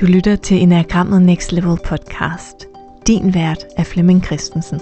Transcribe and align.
Du 0.00 0.06
lytter 0.06 0.36
til 0.36 0.62
Enagrammet 0.62 1.22
Next 1.22 1.52
Level 1.52 1.78
podcast. 1.84 2.66
Din 3.06 3.34
vært 3.34 3.66
er 3.76 3.84
Flemming 3.84 4.24
Christensen. 4.24 4.80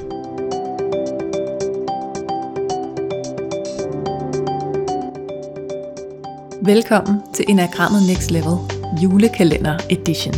Velkommen 6.63 7.21
til 7.35 7.45
Enagrammet 7.49 8.03
Next 8.07 8.31
Level 8.31 8.57
julekalender 9.03 9.79
edition. 9.91 10.35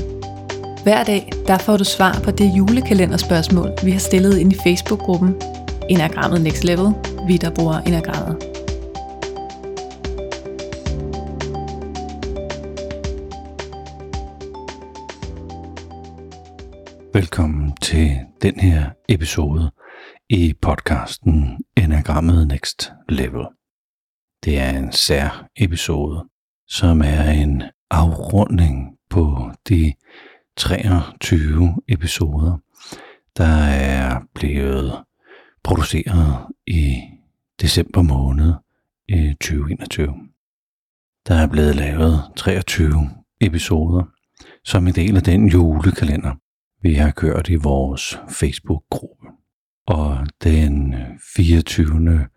Hver 0.83 1.05
dag 1.05 1.33
der 1.47 1.59
får 1.59 1.77
du 1.77 1.85
svar 1.85 2.21
på 2.25 2.31
det 2.31 2.53
julekalenderspørgsmål, 2.57 3.71
vi 3.85 3.91
har 3.91 4.01
stillet 4.01 4.39
ind 4.39 4.53
i 4.53 4.57
Facebook-gruppen 4.67 5.37
Enagrammet 5.89 6.41
Next 6.41 6.65
Level, 6.65 6.93
vi 7.27 7.37
der 7.37 7.51
bruger 7.51 7.79
Enagrammet. 7.79 8.50
Velkommen 17.21 17.77
til 17.77 18.19
den 18.43 18.61
her 18.61 18.91
episode 19.09 19.71
i 20.29 20.55
podcasten 20.63 21.65
Enagrammet 21.77 22.49
Next 22.49 22.93
Level. 23.09 23.47
Det 24.45 24.59
er 24.59 24.71
en 24.71 24.93
sær 24.93 25.49
episode, 25.57 26.29
som 26.69 27.01
er 27.01 27.31
en 27.31 27.63
afrunding 27.91 28.99
på 29.11 29.51
de 29.69 29.93
23 30.57 31.75
episoder, 31.89 32.59
der 33.37 33.65
er 33.65 34.21
blevet 34.35 35.05
produceret 35.65 36.47
i 36.67 37.01
december 37.61 38.03
måned 38.03 38.55
i 39.09 39.35
2021. 39.41 40.15
Der 41.29 41.35
er 41.35 41.47
blevet 41.47 41.77
lavet 41.77 42.23
23 42.37 43.11
episoder 43.41 44.03
som 44.65 44.87
en 44.87 44.95
del 44.95 45.17
af 45.17 45.23
den 45.23 45.49
julekalender, 45.49 46.35
vi 46.83 46.95
har 46.95 47.11
kørt 47.11 47.49
i 47.49 47.55
vores 47.55 48.19
Facebook-gruppe. 48.29 49.27
Og 49.87 50.27
den 50.45 50.95
24. 51.35 52.29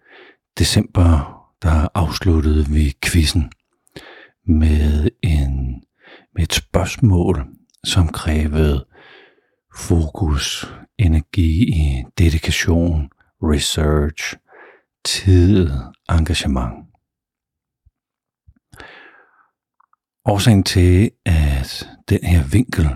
december, 0.60 1.44
der 1.62 1.88
afsluttede 1.94 2.66
vi 2.70 2.94
quizzen 3.04 3.52
med, 4.48 5.10
en, 5.22 5.84
med 6.36 6.44
et 6.44 6.54
spørgsmål, 6.54 7.48
som 7.84 8.08
krævede 8.08 8.86
fokus, 9.76 10.74
energi, 10.98 11.74
dedikation, 12.18 13.10
research, 13.42 14.36
tid, 15.06 15.70
engagement. 16.10 16.88
Årsagen 20.26 20.64
til, 20.64 21.12
at 21.26 21.90
den 22.10 22.24
her 22.24 22.44
vinkel 22.52 22.90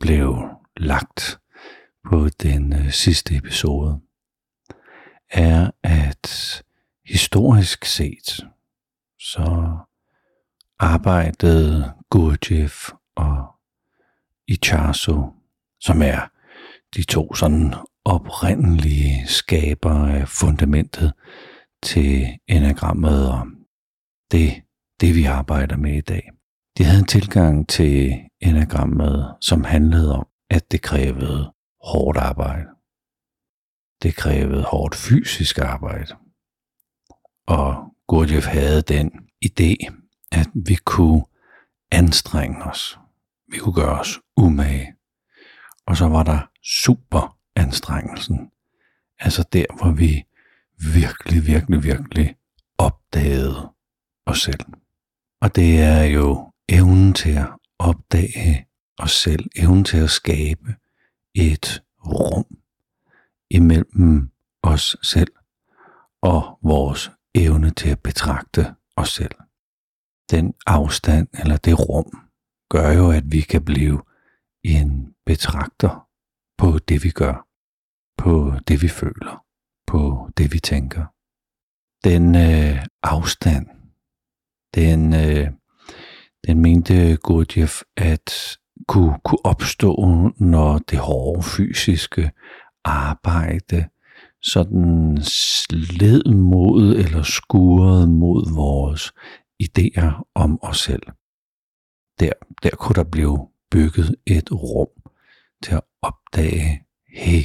blev 0.00 0.53
lagt 0.76 1.40
på 2.10 2.28
den 2.42 2.72
øh, 2.72 2.90
sidste 2.90 3.36
episode, 3.36 4.00
er, 5.30 5.70
at 5.82 6.62
historisk 7.06 7.84
set, 7.84 8.46
så 9.18 9.76
arbejdede 10.78 11.92
Gurdjieff 12.10 12.90
og 13.16 13.46
Ichazo, 14.48 15.32
som 15.80 16.02
er 16.02 16.28
de 16.96 17.02
to 17.02 17.34
sådan 17.34 17.74
oprindelige 18.04 19.26
skaber 19.26 20.08
af 20.08 20.28
fundamentet 20.28 21.12
til 21.82 22.38
enagrammet 22.48 23.32
og 23.32 23.46
det, 24.30 24.62
det 25.00 25.14
vi 25.14 25.24
arbejder 25.24 25.76
med 25.76 25.94
i 25.94 26.00
dag. 26.00 26.30
De 26.78 26.84
havde 26.84 26.98
en 26.98 27.06
tilgang 27.06 27.68
til 27.68 28.14
enagrammet, 28.40 29.34
som 29.40 29.64
handlede 29.64 30.14
om, 30.14 30.26
at 30.50 30.72
det 30.72 30.82
krævede 30.82 31.52
hårdt 31.80 32.18
arbejde. 32.18 32.68
Det 34.02 34.16
krævede 34.16 34.62
hårdt 34.62 34.94
fysisk 34.94 35.58
arbejde. 35.58 36.16
Og 37.46 37.94
Gurdjieff 38.08 38.46
havde 38.46 38.82
den 38.82 39.10
idé, 39.44 39.74
at 40.32 40.48
vi 40.54 40.74
kunne 40.74 41.24
anstrenge 41.90 42.64
os. 42.64 42.98
Vi 43.48 43.58
kunne 43.58 43.74
gøre 43.74 44.00
os 44.00 44.20
umage. 44.36 44.94
Og 45.86 45.96
så 45.96 46.08
var 46.08 46.22
der 46.22 46.50
super 46.62 47.38
anstrengelsen. 47.56 48.50
Altså 49.18 49.44
der, 49.52 49.64
hvor 49.76 49.92
vi 49.92 50.24
virkelig, 50.78 51.46
virkelig, 51.46 51.82
virkelig 51.82 52.36
opdagede 52.78 53.72
os 54.26 54.42
selv. 54.42 54.60
Og 55.40 55.56
det 55.56 55.80
er 55.80 56.02
jo 56.02 56.52
evnen 56.68 57.12
til 57.12 57.30
at 57.30 57.48
opdage 57.78 58.66
os 58.98 59.12
selv, 59.12 59.44
evnen 59.56 59.84
til 59.84 59.98
at 59.98 60.10
skabe 60.10 60.74
et 61.34 61.82
rum 62.06 62.58
imellem 63.50 64.30
os 64.62 64.96
selv 65.02 65.32
og 66.22 66.58
vores 66.62 67.10
evne 67.34 67.70
til 67.70 67.90
at 67.90 68.00
betragte 68.00 68.74
os 68.96 69.08
selv. 69.08 69.34
Den 70.30 70.54
afstand 70.66 71.28
eller 71.32 71.56
det 71.56 71.88
rum 71.88 72.28
gør 72.70 72.92
jo, 72.92 73.10
at 73.10 73.24
vi 73.32 73.40
kan 73.40 73.64
blive 73.64 74.02
en 74.62 75.14
betragter 75.26 76.08
på 76.58 76.78
det, 76.78 77.04
vi 77.04 77.10
gør, 77.10 77.46
på 78.18 78.60
det, 78.68 78.82
vi 78.82 78.88
føler, 78.88 79.44
på 79.86 80.30
det, 80.36 80.52
vi 80.52 80.60
tænker. 80.60 81.04
Den 82.04 82.34
øh, 82.34 82.86
afstand, 83.02 83.66
den, 84.74 85.14
øh, 85.14 85.50
den 86.46 86.62
mente 86.62 87.16
Gurdjieff, 87.16 87.82
at 87.96 88.58
kunne, 88.88 89.14
kunne 89.24 89.44
opstå, 89.44 89.94
når 90.36 90.78
det 90.78 90.98
hårde 90.98 91.42
fysiske 91.42 92.30
arbejde 92.84 93.84
sådan 94.42 95.18
sled 95.22 96.34
mod 96.34 96.96
eller 96.96 97.22
skurede 97.22 98.06
mod 98.06 98.54
vores 98.54 99.12
idéer 99.62 100.30
om 100.34 100.58
os 100.62 100.80
selv. 100.80 101.02
Der, 102.20 102.32
der 102.62 102.70
kunne 102.70 102.94
der 102.94 103.04
blive 103.04 103.48
bygget 103.70 104.14
et 104.26 104.52
rum 104.52 104.88
til 105.62 105.74
at 105.74 105.80
opdage, 106.02 106.82
hey, 107.08 107.42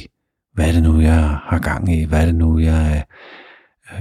hvad 0.52 0.68
er 0.68 0.72
det 0.72 0.82
nu, 0.82 1.00
jeg 1.00 1.22
har 1.22 1.58
gang 1.58 1.92
i? 1.92 2.04
Hvad 2.04 2.20
er 2.20 2.26
det 2.26 2.34
nu, 2.34 2.58
jeg 2.58 2.96
er, 2.96 3.02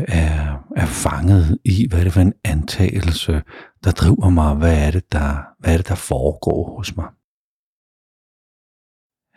er, 0.07 0.68
er 0.75 0.85
fanget 0.85 1.59
i? 1.66 1.88
Hvad 1.89 2.00
er 2.00 2.03
det 2.03 2.13
for 2.13 2.22
en 2.22 2.34
antagelse, 2.44 3.41
der 3.84 3.91
driver 3.91 4.29
mig? 4.29 4.56
Hvad 4.56 4.88
er 4.88 4.91
det, 4.91 5.12
der, 5.12 5.35
hvad 5.59 5.73
er 5.73 5.78
det, 5.78 5.88
der 5.88 5.95
foregår 5.95 6.75
hos 6.78 6.97
mig? 6.97 7.07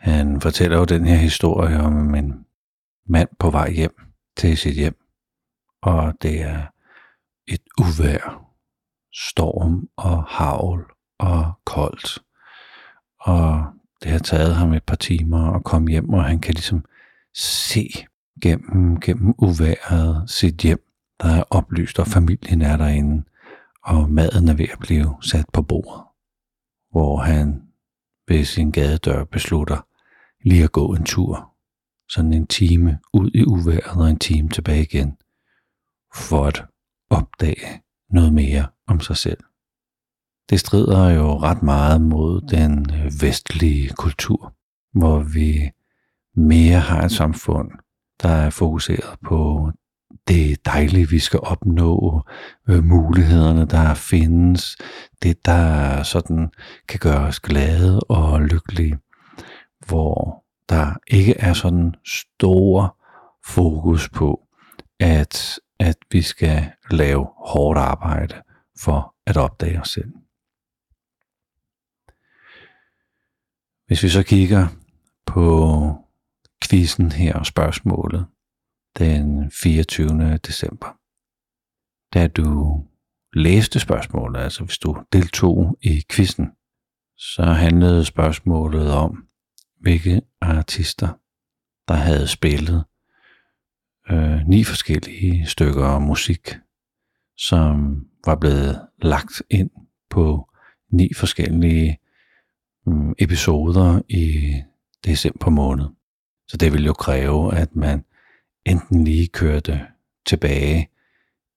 Han 0.03 0.41
fortæller 0.41 0.77
jo 0.77 0.85
den 0.85 1.05
her 1.05 1.15
historie 1.15 1.79
om 1.79 2.15
en 2.15 2.45
mand 3.07 3.29
på 3.39 3.49
vej 3.49 3.71
hjem 3.71 3.95
til 4.37 4.57
sit 4.57 4.75
hjem, 4.75 4.97
og 5.81 6.13
det 6.21 6.41
er 6.41 6.61
et 7.47 7.61
uvær, 7.81 8.45
storm 9.13 9.89
og 9.97 10.23
havl 10.23 10.85
og 11.19 11.53
koldt. 11.65 12.19
Og 13.19 13.65
det 14.03 14.11
har 14.11 14.19
taget 14.19 14.55
ham 14.55 14.73
et 14.73 14.83
par 14.83 14.95
timer 14.95 15.53
at 15.55 15.63
komme 15.63 15.91
hjem, 15.91 16.09
og 16.09 16.23
han 16.23 16.39
kan 16.39 16.53
ligesom 16.53 16.85
se 17.33 17.89
gennem, 18.41 18.99
gennem 18.99 19.33
uværet 19.37 20.29
sit 20.29 20.55
hjem, 20.55 20.89
der 21.21 21.29
er 21.29 21.43
oplyst, 21.49 21.99
og 21.99 22.07
familien 22.07 22.61
er 22.61 22.77
derinde, 22.77 23.23
og 23.83 24.09
maden 24.09 24.49
er 24.49 24.53
ved 24.53 24.67
at 24.73 24.79
blive 24.79 25.15
sat 25.21 25.45
på 25.53 25.61
bordet, 25.61 26.03
hvor 26.91 27.17
han 27.17 27.61
ved 28.27 28.45
sin 28.45 28.71
gadedør 28.71 29.23
beslutter 29.23 29.87
lige 30.43 30.63
at 30.63 30.71
gå 30.71 30.93
en 30.93 31.03
tur, 31.03 31.53
sådan 32.09 32.33
en 32.33 32.47
time 32.47 32.99
ud 33.13 33.31
i 33.33 33.43
uværet 33.45 33.97
og 34.01 34.09
en 34.09 34.19
time 34.19 34.49
tilbage 34.49 34.83
igen, 34.83 35.17
for 36.15 36.45
at 36.45 36.65
opdage 37.09 37.81
noget 38.09 38.33
mere 38.33 38.67
om 38.87 38.99
sig 38.99 39.17
selv. 39.17 39.43
Det 40.49 40.59
strider 40.59 41.09
jo 41.09 41.37
ret 41.37 41.63
meget 41.63 42.01
mod 42.01 42.41
den 42.41 42.91
øh, 42.91 43.11
vestlige 43.21 43.89
kultur, 43.89 44.53
hvor 44.93 45.19
vi 45.19 45.71
mere 46.35 46.79
har 46.79 47.01
et 47.01 47.11
samfund, 47.11 47.71
der 48.21 48.29
er 48.29 48.49
fokuseret 48.49 49.19
på 49.25 49.71
det 50.27 50.65
dejlige, 50.65 51.09
vi 51.09 51.19
skal 51.19 51.39
opnå, 51.39 52.21
øh, 52.69 52.83
mulighederne, 52.83 53.65
der 53.65 53.93
findes, 53.93 54.77
det, 55.23 55.45
der 55.45 56.03
sådan 56.03 56.49
kan 56.89 56.99
gøre 56.99 57.27
os 57.27 57.39
glade 57.39 57.99
og 57.99 58.41
lykkelige, 58.41 58.97
hvor 59.87 60.43
der 60.69 60.93
ikke 61.07 61.33
er 61.37 61.53
sådan 61.53 61.95
stor 62.05 62.97
fokus 63.45 64.09
på, 64.09 64.47
at, 64.99 65.59
at 65.79 65.97
vi 66.11 66.21
skal 66.21 66.71
lave 66.91 67.27
hårdt 67.37 67.79
arbejde 67.79 68.41
for 68.79 69.15
at 69.25 69.37
opdage 69.37 69.81
os 69.81 69.89
selv. 69.89 70.13
Hvis 73.87 74.03
vi 74.03 74.09
så 74.09 74.23
kigger 74.23 74.67
på 75.25 75.95
quizzen 76.63 77.11
her 77.11 77.33
og 77.33 77.45
spørgsmålet 77.45 78.25
den 78.97 79.51
24. 79.51 80.37
december, 80.37 80.97
da 82.13 82.27
du 82.27 82.83
læste 83.33 83.79
spørgsmålet, 83.79 84.39
altså 84.39 84.63
hvis 84.63 84.77
du 84.77 85.03
deltog 85.13 85.77
i 85.81 86.03
quizzen, 86.11 86.51
så 87.17 87.43
handlede 87.43 88.05
spørgsmålet 88.05 88.93
om, 88.93 89.27
hvilke 89.83 90.21
artister, 90.41 91.09
der 91.87 91.93
havde 91.93 92.27
spillet 92.27 92.83
øh, 94.11 94.47
ni 94.47 94.63
forskellige 94.63 95.45
stykker 95.47 95.99
musik, 95.99 96.55
som 97.37 98.05
var 98.25 98.35
blevet 98.35 98.87
lagt 99.01 99.41
ind 99.49 99.69
på 100.09 100.49
ni 100.91 101.09
forskellige 101.15 101.99
øh, 102.87 103.11
episoder 103.19 104.01
i 104.09 104.53
december 105.05 105.49
måned. 105.49 105.85
Så 106.47 106.57
det 106.57 106.73
ville 106.73 106.85
jo 106.85 106.93
kræve, 106.93 107.55
at 107.55 107.75
man 107.75 108.05
enten 108.65 109.03
lige 109.03 109.27
kørte 109.27 109.87
tilbage 110.25 110.89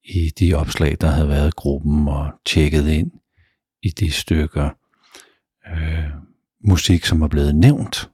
i 0.05 0.33
de 0.39 0.55
opslag, 0.55 0.97
der 1.01 1.09
havde 1.09 1.29
været 1.29 1.49
i 1.49 1.57
gruppen, 1.57 2.09
og 2.09 2.33
tjekket 2.47 2.89
ind 2.89 3.11
i 3.83 3.89
de 3.89 4.11
stykker 4.11 4.71
øh, 5.67 6.11
musik, 6.61 7.05
som 7.05 7.21
var 7.21 7.29
blevet 7.29 7.55
nævnt 7.55 8.11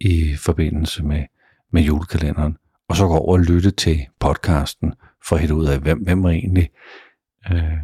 i 0.00 0.36
forbindelse 0.36 1.02
med, 1.02 1.24
med 1.72 1.82
julekalenderen, 1.82 2.56
og 2.88 2.96
så 2.96 3.06
gå 3.06 3.14
over 3.16 3.32
og 3.32 3.40
lytte 3.40 3.70
til 3.70 4.06
podcasten 4.20 4.94
for 5.28 5.36
at 5.36 5.50
ud 5.50 5.66
af, 5.66 5.80
hvem, 5.80 6.02
hvem 6.02 6.24
er 6.24 6.30
egentlig 6.30 6.70
øh, 7.50 7.78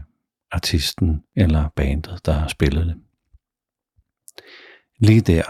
artisten 0.52 1.22
eller 1.36 1.68
bandet, 1.76 2.26
der 2.26 2.32
har 2.32 2.48
spillet 2.48 2.86
det. 2.86 2.96
Lige 4.98 5.20
der 5.20 5.42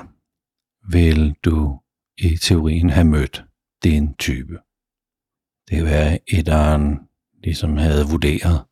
vil 0.90 1.34
du 1.44 1.80
i 2.18 2.36
teorien 2.36 2.90
have 2.90 3.06
mødt 3.06 3.44
din 3.84 4.14
type. 4.14 4.58
Det 5.68 5.76
vil 5.76 5.84
være, 5.84 6.18
et 6.26 6.48
han 6.48 6.98
ligesom 7.42 7.76
havde 7.76 8.06
vurderet, 8.10 8.64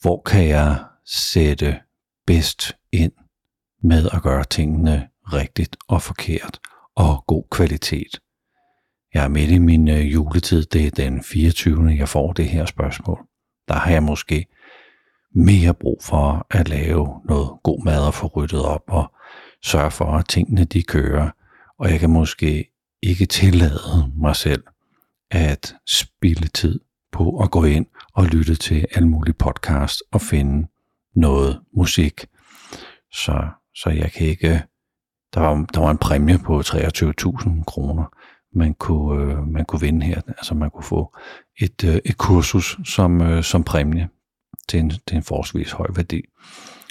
hvor 0.00 0.22
kan 0.26 0.48
jeg 0.48 0.84
sætte 1.06 1.80
bedst 2.26 2.76
ind 2.92 3.12
med 3.82 4.08
at 4.12 4.22
gøre 4.22 4.44
tingene 4.44 5.08
rigtigt 5.32 5.76
og 5.88 6.02
forkert 6.02 6.60
og 6.96 7.24
god 7.26 7.44
kvalitet. 7.50 8.20
Jeg 9.14 9.24
er 9.24 9.28
midt 9.28 9.50
i 9.50 9.58
min 9.58 9.88
øh, 9.88 10.12
juletid, 10.12 10.62
det 10.64 10.86
er 10.86 10.90
den 10.90 11.22
24. 11.22 11.88
jeg 11.88 12.08
får 12.08 12.32
det 12.32 12.48
her 12.48 12.66
spørgsmål. 12.66 13.18
Der 13.68 13.74
har 13.74 13.90
jeg 13.90 14.02
måske 14.02 14.46
mere 15.34 15.74
brug 15.74 15.98
for 16.02 16.46
at 16.50 16.68
lave 16.68 17.20
noget 17.24 17.50
god 17.62 17.84
mad 17.84 18.06
og 18.06 18.14
få 18.14 18.26
ryddet 18.26 18.64
op 18.64 18.82
og 18.88 19.12
sørge 19.64 19.90
for, 19.90 20.04
at 20.04 20.28
tingene 20.28 20.64
de 20.64 20.82
kører. 20.82 21.30
Og 21.78 21.90
jeg 21.90 22.00
kan 22.00 22.10
måske 22.10 22.72
ikke 23.02 23.26
tillade 23.26 24.12
mig 24.16 24.36
selv 24.36 24.62
at 25.30 25.74
spille 25.86 26.48
tid 26.48 26.80
på 27.12 27.38
at 27.38 27.50
gå 27.50 27.64
ind 27.64 27.86
og 28.14 28.26
lytte 28.26 28.54
til 28.54 28.86
alle 28.94 29.08
mulige 29.08 29.34
podcast 29.34 30.02
og 30.12 30.20
finde 30.20 30.68
noget 31.16 31.60
musik. 31.76 32.26
Så, 33.12 33.48
så 33.74 33.90
jeg 33.90 34.12
kan 34.12 34.26
ikke... 34.26 34.62
Der 35.34 35.40
var, 35.40 35.66
der 35.74 35.80
var 35.80 35.90
en 35.90 35.98
præmie 35.98 36.38
på 36.38 36.60
23.000 36.60 37.64
kroner, 37.64 38.04
man 38.54 38.74
kunne, 38.74 39.22
øh, 39.22 39.48
man 39.48 39.64
kunne 39.64 39.80
vinde 39.80 40.06
her. 40.06 40.20
Altså 40.28 40.54
man 40.54 40.70
kunne 40.70 40.84
få 40.84 41.16
et, 41.60 41.84
øh, 41.84 41.98
et 42.04 42.18
kursus 42.18 42.78
som, 42.84 43.20
øh, 43.22 43.42
som 43.42 43.64
præmie 43.64 44.08
til 44.68 44.80
en, 44.80 44.90
til 44.90 45.16
en 45.16 45.22
forholdsvis 45.22 45.72
høj 45.72 45.86
værdi. 45.94 46.22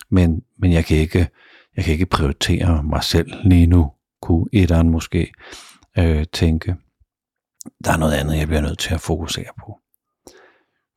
Men, 0.10 0.42
men 0.60 0.72
jeg, 0.72 0.86
kan 0.86 0.98
ikke, 0.98 1.28
jeg 1.76 1.84
kan 1.84 1.94
ikke 1.94 2.06
prioritere 2.06 2.84
mig 2.84 3.04
selv 3.04 3.34
lige 3.44 3.68
nu, 3.68 3.92
kunne 4.22 4.46
etteren 4.54 4.90
måske 4.90 5.32
øh, 5.98 6.26
tænke. 6.34 6.76
Der 7.86 7.94
er 7.94 7.98
noget 7.98 8.14
andet, 8.14 8.38
jeg 8.38 8.48
bliver 8.48 8.62
nødt 8.62 8.80
til 8.80 8.94
at 8.94 9.02
fokusere 9.02 9.52
på. 9.60 9.80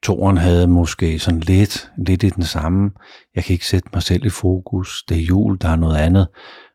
Toren 0.02 0.36
havde 0.36 0.66
måske 0.66 1.18
sådan 1.18 1.40
lidt, 1.40 1.90
lidt 1.98 2.22
i 2.22 2.28
den 2.28 2.44
samme. 2.44 2.90
Jeg 3.34 3.44
kan 3.44 3.52
ikke 3.52 3.66
sætte 3.66 3.88
mig 3.92 4.02
selv 4.02 4.26
i 4.26 4.30
fokus. 4.30 5.04
Det 5.08 5.16
er 5.16 5.22
jul, 5.22 5.58
der 5.60 5.68
er 5.68 5.76
noget 5.76 5.96
andet. 5.96 6.28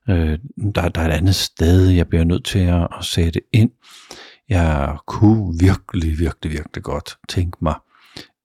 Øh, 0.10 0.40
der, 0.76 0.90
der 0.90 1.02
er 1.02 1.08
et 1.08 1.12
andet 1.12 1.36
sted, 1.36 1.88
jeg 1.88 2.08
bliver 2.08 2.24
nødt 2.24 2.46
til 2.46 2.60
at, 2.60 2.88
at 3.00 3.06
sætte 3.06 3.42
ind. 3.54 3.72
Jeg 4.50 4.98
kunne 5.08 5.60
virkelig, 5.60 6.20
virkelig, 6.20 6.52
virkelig 6.52 6.84
godt 6.84 7.18
tænke 7.30 7.58
mig 7.62 7.76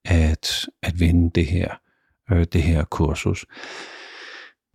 at, 0.05 0.67
at 0.83 1.01
vinde 1.01 1.31
det 1.35 1.47
her, 1.47 1.69
øh, 2.33 2.47
det 2.53 2.63
her 2.63 2.85
kursus. 2.85 3.47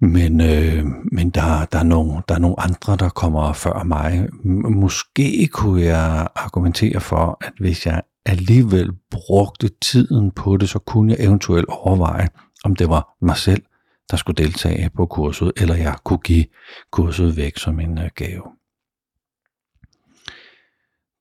Men, 0.02 0.42
øh, 0.42 0.86
men 1.12 1.30
der, 1.30 1.66
der, 1.66 1.80
er 1.80 1.84
nogle, 1.84 2.22
der 2.30 2.36
er 2.36 2.40
nogle 2.40 2.60
andre, 2.60 2.96
der 2.96 3.10
kommer 3.10 3.54
før 3.54 3.84
mig. 3.84 4.30
Måske 4.72 5.48
kunne 5.48 5.82
jeg 5.82 6.28
argumentere 6.36 7.00
for, 7.00 7.38
at 7.42 7.54
hvis 7.60 7.86
jeg 7.86 8.02
alligevel 8.26 8.92
brugte 9.12 9.70
tiden 9.82 10.32
på 10.32 10.58
det, 10.58 10.70
så 10.70 10.80
kunne 10.80 11.12
jeg 11.12 11.26
eventuelt 11.26 11.66
overveje, 11.70 12.28
om 12.64 12.76
det 12.76 12.90
var 12.90 13.16
mig 13.22 13.38
selv, 13.38 13.64
der 14.12 14.18
skulle 14.18 14.44
deltage 14.44 14.90
på 14.90 15.06
kurset, 15.06 15.52
eller 15.58 15.76
jeg 15.76 15.96
kunne 16.04 16.20
give 16.20 16.46
kurset 16.92 17.38
væk 17.38 17.58
som 17.58 17.80
en 17.80 17.98
øh, 17.98 18.10
gave. 18.16 18.44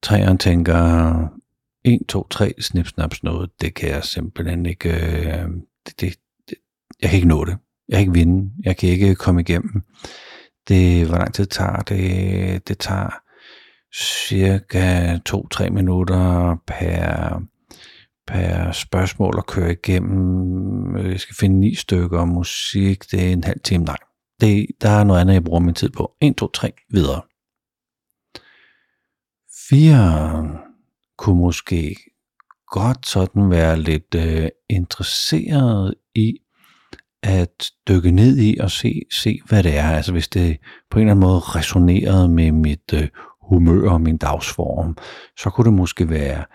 Træeren 0.03 0.37
tænker, 0.37 1.27
1, 1.83 1.99
2, 2.07 2.27
3, 2.27 2.53
snip, 2.59 2.87
snap, 2.87 3.13
noget, 3.23 3.49
det 3.61 3.73
kan 3.73 3.89
jeg 3.89 4.03
simpelthen 4.03 4.65
ikke, 4.65 4.89
øh, 4.89 5.49
det, 5.85 6.01
det, 6.01 6.15
det, 6.49 6.57
jeg 7.01 7.09
kan 7.09 7.17
ikke 7.17 7.27
nå 7.27 7.45
det. 7.45 7.57
Jeg 7.89 7.95
kan 7.95 8.01
ikke 8.01 8.13
vinde. 8.13 8.51
Jeg 8.63 8.77
kan 8.77 8.89
ikke 8.89 9.15
komme 9.15 9.41
igennem. 9.41 9.81
Det, 10.67 11.07
hvor 11.07 11.17
lang 11.17 11.33
tid 11.33 11.45
tager 11.45 11.81
det? 11.81 12.67
Det 12.67 12.77
tager 12.77 13.21
cirka 13.95 15.15
2-3 15.29 15.69
minutter 15.69 16.55
per, 16.67 17.41
per 18.29 18.71
spørgsmål 18.71 19.35
at 19.37 19.45
køre 19.45 19.71
igennem. 19.71 20.95
Øh, 20.95 21.11
jeg 21.11 21.19
skal 21.19 21.35
finde 21.35 21.59
ni 21.59 21.75
stykker 21.75 22.25
musik. 22.25 23.11
Det 23.11 23.27
er 23.27 23.33
en 23.33 23.43
halv 23.43 23.59
time. 23.63 23.83
Nej, 23.85 23.97
det, 24.41 24.67
der 24.81 24.89
er 24.89 25.03
noget 25.03 25.21
andet, 25.21 25.33
jeg 25.33 25.43
bruger 25.43 25.59
min 25.59 25.73
tid 25.73 25.89
på. 25.89 26.11
1, 26.21 26.35
2, 26.35 26.47
3, 26.47 26.71
videre. 26.89 27.21
4 29.69 30.59
kunne 31.17 31.39
måske 31.39 31.95
godt 32.67 33.07
sådan 33.07 33.49
være 33.49 33.79
lidt 33.79 34.15
øh, 34.15 34.47
interesseret 34.69 35.95
i 36.15 36.37
at 37.23 37.71
dykke 37.87 38.11
ned 38.11 38.37
i 38.37 38.57
og 38.59 38.71
se, 38.71 39.01
se, 39.11 39.39
hvad 39.45 39.63
det 39.63 39.77
er. 39.77 39.89
Altså 39.89 40.11
hvis 40.11 40.27
det 40.27 40.57
på 40.91 40.99
en 40.99 41.01
eller 41.01 41.11
anden 41.11 41.27
måde 41.27 41.39
resonerede 41.39 42.29
med 42.29 42.51
mit 42.51 42.93
øh, 42.93 43.07
humør 43.49 43.89
og 43.89 44.01
min 44.01 44.17
dagsform, 44.17 44.97
så 45.37 45.49
kunne 45.49 45.65
det 45.65 45.73
måske 45.73 46.09
være 46.09 46.45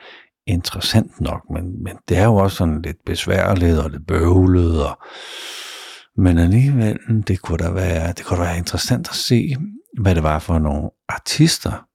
interessant 0.47 1.21
nok, 1.21 1.43
men, 1.51 1.83
men 1.83 1.97
det 2.09 2.17
er 2.17 2.25
jo 2.25 2.37
også 2.37 2.57
sådan 2.57 2.83
lidt 2.83 3.05
besværligt 3.07 3.79
og 3.79 3.91
lidt 3.91 4.07
bøvlet, 4.07 4.87
og, 4.87 4.99
men 6.17 6.39
alligevel, 6.39 6.99
det 7.29 7.41
kunne 7.43 7.59
da 7.59 7.71
være, 7.71 8.13
det 8.13 8.25
kunne 8.25 8.39
da 8.39 8.45
være 8.45 8.59
interessant 8.59 9.09
at 9.09 9.15
se, 9.15 9.57
hvad 10.01 10.15
det 10.15 10.23
var 10.23 10.39
for 10.39 10.59
nogle 10.59 10.91
artister, 11.09 11.87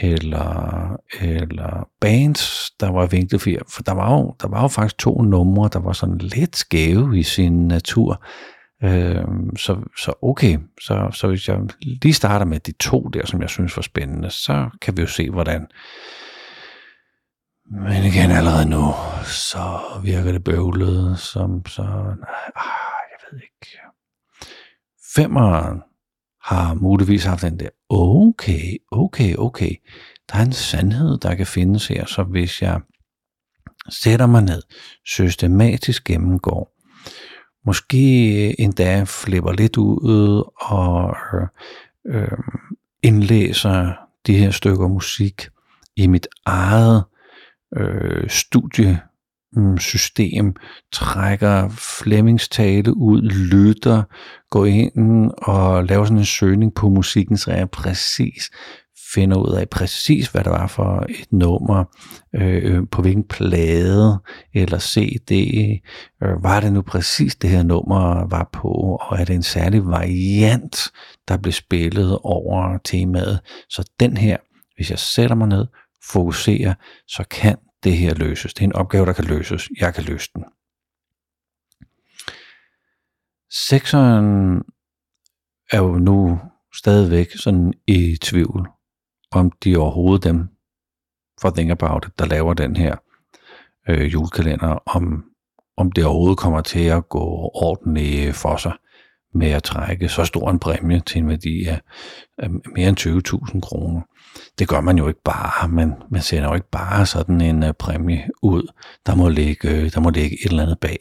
eller, 0.00 0.96
eller 1.20 1.88
bands, 2.00 2.70
der 2.80 2.90
var 2.90 3.06
vinklet 3.06 3.40
for, 3.40 3.50
for 3.68 3.82
der 3.82 3.92
var, 3.92 4.12
jo, 4.12 4.34
der 4.42 4.48
var 4.48 4.62
jo 4.62 4.68
faktisk 4.68 4.98
to 4.98 5.22
numre, 5.22 5.70
der 5.72 5.78
var 5.78 5.92
sådan 5.92 6.18
lidt 6.18 6.56
skæve 6.56 7.18
i 7.18 7.22
sin 7.22 7.68
natur. 7.68 8.24
Øh, 8.84 9.24
så, 9.56 9.76
så 9.98 10.12
okay, 10.22 10.58
så, 10.80 11.10
så 11.12 11.28
hvis 11.28 11.48
jeg 11.48 11.58
lige 11.82 12.14
starter 12.14 12.46
med 12.46 12.60
de 12.60 12.72
to 12.72 13.00
der, 13.02 13.26
som 13.26 13.40
jeg 13.40 13.50
synes 13.50 13.76
var 13.76 13.82
spændende, 13.82 14.30
så 14.30 14.68
kan 14.80 14.96
vi 14.96 15.02
jo 15.02 15.08
se, 15.08 15.30
hvordan 15.30 15.66
men 17.72 18.04
igen 18.04 18.30
allerede 18.30 18.68
nu, 18.68 18.92
så 19.24 19.80
virker 20.02 20.32
det 20.32 20.44
bøvlet, 20.44 21.18
som 21.18 21.66
så, 21.66 21.82
nej, 21.82 22.50
ah, 22.56 23.02
jeg 23.10 23.18
ved 23.30 23.40
ikke. 23.40 23.78
Femmeren 25.14 25.82
har 26.42 26.74
muligvis 26.74 27.24
haft 27.24 27.42
den 27.42 27.60
der, 27.60 27.68
okay, 27.88 28.76
okay, 28.90 29.36
okay, 29.36 29.74
der 30.32 30.38
er 30.38 30.42
en 30.42 30.52
sandhed, 30.52 31.18
der 31.18 31.34
kan 31.34 31.46
findes 31.46 31.88
her, 31.88 32.06
så 32.06 32.22
hvis 32.22 32.62
jeg 32.62 32.80
sætter 33.88 34.26
mig 34.26 34.42
ned, 34.42 34.62
systematisk 35.04 36.04
gennemgår, 36.04 36.78
måske 37.66 38.60
endda 38.60 39.04
flipper 39.04 39.52
lidt 39.52 39.76
ud 39.76 40.50
og 40.60 41.16
øh, 42.06 42.22
øh 42.22 42.38
indlæser 43.02 43.92
de 44.26 44.36
her 44.36 44.50
stykker 44.50 44.88
musik 44.88 45.48
i 45.96 46.06
mit 46.06 46.28
eget 46.46 47.04
øh, 47.76 48.28
studie 48.28 49.00
system, 49.78 50.54
trækker 50.92 51.68
Flemmings 51.68 52.48
tale 52.48 52.96
ud, 52.96 53.22
lytter, 53.22 54.02
går 54.50 54.66
ind 54.66 55.30
og 55.38 55.84
laver 55.84 56.04
sådan 56.04 56.18
en 56.18 56.24
søgning 56.24 56.74
på 56.74 56.88
musikken, 56.88 57.36
så 57.36 57.52
jeg 57.52 57.70
præcis 57.70 58.50
finder 59.14 59.36
ud 59.36 59.54
af 59.54 59.68
præcis, 59.68 60.28
hvad 60.28 60.44
det 60.44 60.52
var 60.52 60.66
for 60.66 61.06
et 61.08 61.32
nummer, 61.32 61.84
øh, 62.34 62.82
på 62.90 63.02
hvilken 63.02 63.24
plade 63.28 64.18
eller 64.54 64.78
CD, 64.78 65.32
øh, 66.22 66.42
var 66.42 66.60
det 66.60 66.72
nu 66.72 66.82
præcis 66.82 67.36
det 67.36 67.50
her 67.50 67.62
nummer 67.62 68.28
var 68.28 68.50
på, 68.52 68.98
og 69.00 69.18
er 69.18 69.24
det 69.24 69.34
en 69.34 69.42
særlig 69.42 69.86
variant, 69.86 70.76
der 71.28 71.36
blev 71.36 71.52
spillet 71.52 72.18
over 72.22 72.78
temaet. 72.84 73.40
Så 73.68 73.90
den 74.00 74.16
her, 74.16 74.36
hvis 74.76 74.90
jeg 74.90 74.98
sætter 74.98 75.36
mig 75.36 75.48
ned, 75.48 75.66
fokuserer, 76.04 76.74
så 77.06 77.24
kan 77.30 77.56
det 77.84 77.96
her 77.96 78.14
løses. 78.14 78.54
Det 78.54 78.60
er 78.60 78.64
en 78.64 78.72
opgave, 78.72 79.06
der 79.06 79.12
kan 79.12 79.24
løses. 79.24 79.68
Jeg 79.80 79.94
kan 79.94 80.04
løse 80.04 80.30
den. 80.34 80.44
Sekseren 83.50 84.62
er 85.70 85.78
jo 85.78 85.98
nu 85.98 86.40
stadigvæk 86.74 87.30
sådan 87.36 87.72
i 87.86 88.16
tvivl, 88.22 88.68
om 89.30 89.50
de 89.50 89.76
overhovedet 89.76 90.24
dem, 90.24 90.48
for 91.40 91.50
Think 91.50 91.70
About 91.70 92.06
It, 92.06 92.18
der 92.18 92.26
laver 92.26 92.54
den 92.54 92.76
her 92.76 92.96
øh, 93.88 94.12
julekalender, 94.12 94.78
om, 94.86 95.24
om 95.76 95.92
det 95.92 96.04
overhovedet 96.04 96.38
kommer 96.38 96.60
til 96.60 96.84
at 96.84 97.08
gå 97.08 97.50
ordentligt 97.54 98.36
for 98.36 98.56
sig 98.56 98.72
med 99.34 99.50
at 99.50 99.62
trække 99.62 100.08
så 100.08 100.24
stor 100.24 100.50
en 100.50 100.58
præmie 100.58 101.00
til 101.00 101.18
en 101.18 101.28
værdi 101.28 101.64
af, 101.64 101.80
af 102.38 102.50
mere 102.50 102.88
end 102.88 103.00
20.000 103.54 103.60
kroner. 103.60 104.00
Det 104.58 104.68
gør 104.68 104.80
man 104.80 104.98
jo 104.98 105.08
ikke 105.08 105.22
bare, 105.24 105.68
Man, 105.68 105.94
man 106.10 106.22
sender 106.22 106.48
jo 106.48 106.54
ikke 106.54 106.70
bare 106.70 107.06
sådan 107.06 107.40
en 107.40 107.62
uh, 107.62 107.70
præmie 107.78 108.28
ud. 108.42 108.72
Der 109.06 109.14
må, 109.14 109.28
ligge, 109.28 109.70
øh, 109.70 109.92
der 109.92 110.00
må 110.00 110.10
ligge 110.10 110.36
et 110.44 110.50
eller 110.50 110.62
andet 110.62 110.78
bag. 110.80 110.98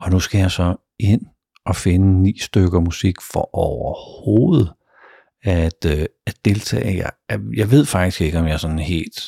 Og 0.00 0.10
nu 0.10 0.20
skal 0.20 0.38
jeg 0.38 0.50
så 0.50 0.76
ind 0.98 1.22
og 1.66 1.76
finde 1.76 2.22
ni 2.22 2.38
stykker 2.40 2.80
musik 2.80 3.14
for 3.32 3.54
overhovedet 3.54 4.72
at, 5.42 5.84
uh, 5.86 6.04
at 6.26 6.34
deltage. 6.44 6.96
Jeg, 6.96 7.40
jeg 7.56 7.70
ved 7.70 7.86
faktisk 7.86 8.20
ikke, 8.20 8.38
om 8.38 8.46
jeg 8.46 8.60
sådan 8.60 8.78
helt, 8.78 9.20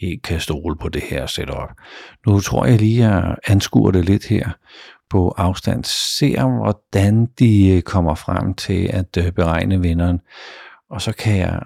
helt 0.00 0.22
kan 0.22 0.40
stole 0.40 0.76
på 0.76 0.88
det 0.88 1.02
her 1.02 1.26
setup. 1.26 1.70
Nu 2.26 2.40
tror 2.40 2.66
jeg 2.66 2.78
lige, 2.78 3.04
at 3.04 3.10
jeg 3.10 3.36
anskuer 3.46 3.90
det 3.90 4.04
lidt 4.04 4.26
her 4.26 4.50
på 5.10 5.34
afstand, 5.36 5.84
ser 5.84 6.62
hvordan 6.62 7.26
de 7.38 7.68
øh, 7.68 7.82
kommer 7.82 8.14
frem 8.14 8.54
til 8.54 8.86
at 8.92 9.16
øh, 9.18 9.32
beregne 9.32 9.80
vinderen, 9.80 10.20
og 10.90 11.02
så 11.02 11.12
kan 11.12 11.36
jeg 11.36 11.62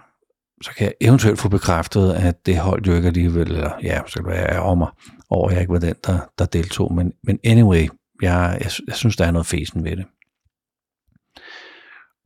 så 0.63 0.71
kan 0.77 0.85
jeg 0.85 0.95
eventuelt 1.01 1.39
få 1.39 1.49
bekræftet, 1.49 2.13
at 2.13 2.47
det 2.47 2.59
holdt 2.59 2.87
jo 2.87 2.95
ikke 2.95 3.09
alligevel, 3.09 3.51
eller 3.53 3.71
ja, 3.83 4.01
så 4.07 4.15
kan 4.15 4.27
være 4.27 4.63
over 4.63 4.75
mig, 4.75 4.89
over 5.31 5.49
at 5.49 5.53
jeg 5.53 5.61
ikke 5.61 5.73
var 5.73 5.79
den, 5.79 5.95
der, 6.07 6.19
der 6.39 6.45
deltog. 6.45 6.95
Men, 6.95 7.13
men 7.25 7.39
anyway, 7.45 7.89
jeg, 8.23 8.59
jeg, 8.61 8.71
jeg 8.87 8.95
synes, 8.95 9.17
der 9.17 9.27
er 9.27 9.31
noget 9.31 9.47
fesen 9.47 9.85
ved 9.85 9.97
det. 9.97 10.07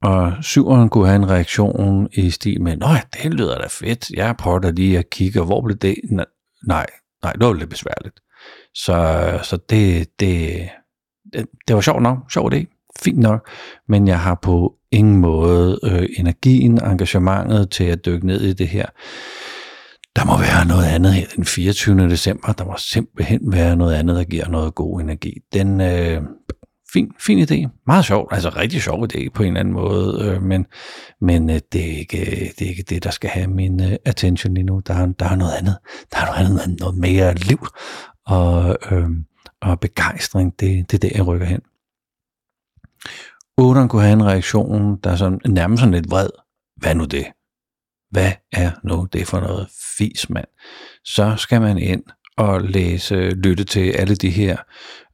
Og 0.03 0.33
syveren 0.45 0.89
kunne 0.89 1.07
have 1.07 1.17
en 1.17 1.31
reaktion 1.31 2.09
i 2.13 2.31
stil 2.31 2.63
med, 2.63 2.77
nej, 2.77 3.05
det 3.23 3.35
lyder 3.35 3.59
da 3.59 3.67
fedt, 3.71 4.11
jeg 4.11 4.37
prøver 4.37 4.59
da 4.59 4.71
lige 4.71 4.99
at 4.99 5.11
kigge, 5.11 5.45
hvor 5.45 5.63
blev 5.65 5.77
det? 5.77 5.95
Nej, 6.67 6.87
nej, 7.23 7.33
det 7.33 7.47
var 7.47 7.53
lidt 7.53 7.71
besværligt. 7.71 8.21
Så, 8.75 9.41
så 9.43 9.59
det, 9.71 10.09
det, 10.21 10.69
det, 11.33 11.47
det 11.69 11.77
var 11.77 11.81
sjovt 11.81 12.03
nok, 12.03 12.19
sjov 12.33 12.51
det, 12.51 12.67
fint 13.03 13.19
nok, 13.19 13.49
men 13.89 14.09
jeg 14.09 14.21
har 14.21 14.39
på 14.43 14.75
ingen 14.91 15.17
måde 15.17 15.79
øh, 15.83 16.09
energien, 16.19 16.85
engagementet 16.85 17.71
til 17.71 17.85
at 17.85 18.07
dykke 18.07 18.27
ned 18.27 18.41
i 18.41 18.53
det 18.53 18.69
her. 18.69 18.87
Der 20.17 20.25
må 20.25 20.39
være 20.39 20.67
noget 20.67 20.85
andet 20.85 21.13
her 21.13 21.27
den 21.37 21.45
24. 21.45 22.09
december. 22.09 22.53
Der 22.53 22.65
må 22.65 22.75
simpelthen 22.79 23.41
være 23.53 23.77
noget 23.77 23.95
andet, 23.95 24.17
der 24.17 24.25
giver 24.25 24.49
noget 24.49 24.75
god 24.75 25.01
energi. 25.01 25.33
Den, 25.53 25.81
øh, 25.81 26.23
fin, 26.93 27.11
fin 27.21 27.39
idé. 27.39 27.83
Meget 27.87 28.05
sjov. 28.05 28.29
Altså 28.31 28.49
rigtig 28.49 28.83
sjov 28.83 29.05
idé 29.05 29.29
på 29.35 29.43
en 29.43 29.49
eller 29.49 29.61
anden 29.61 29.75
måde. 29.75 30.25
Øh, 30.25 30.43
men 30.43 30.67
men 31.21 31.51
øh, 31.51 31.61
det, 31.73 31.93
er 31.93 31.99
ikke, 31.99 32.21
øh, 32.21 32.49
det 32.59 32.63
er 32.63 32.69
ikke 32.69 32.83
det, 32.83 33.05
der 33.05 33.11
skal 33.11 33.31
have 33.31 33.47
min 33.47 33.83
øh, 33.83 33.97
attention 34.05 34.55
lige 34.55 34.65
nu. 34.65 34.81
Der 34.87 34.95
er, 34.95 35.07
der 35.07 35.29
er 35.29 35.37
noget 35.37 35.53
andet. 35.59 35.77
Der 36.13 36.19
er 36.19 36.27
noget 36.27 36.61
andet, 36.61 36.81
noget 36.81 36.97
mere 36.97 37.35
liv 37.35 37.67
og, 38.27 38.77
øh, 38.91 39.09
og 39.71 39.81
begejstring. 39.81 40.61
Det, 40.61 40.91
det 40.91 41.05
er 41.05 41.09
der, 41.09 41.17
jeg 41.17 41.27
rykker 41.27 41.47
hen. 41.47 41.61
Otteren 43.59 43.89
kunne 43.89 44.03
have 44.03 44.13
en 44.13 44.27
reaktion, 44.27 45.01
der 45.05 45.11
er 45.11 45.17
sådan, 45.17 45.41
nærmest 45.47 45.81
sådan 45.81 45.95
lidt 45.95 46.11
vred. 46.11 46.31
Hvad 46.77 46.95
nu 46.95 47.05
det? 47.05 47.27
Hvad 48.11 48.33
er 48.53 48.71
nu 48.85 49.09
det 49.13 49.27
for 49.27 49.41
noget 49.41 49.69
fis, 49.99 50.31
mand? 50.31 50.47
Så 51.05 51.35
skal 51.37 51.61
man 51.61 51.79
ind 51.79 52.03
og 52.37 52.61
læse, 52.61 53.31
lytte 53.31 53.65
til 53.65 53.91
alle 53.91 54.17
de 54.17 54.31
her 54.31 54.57